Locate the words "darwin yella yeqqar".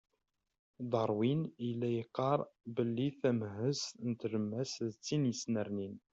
0.91-2.39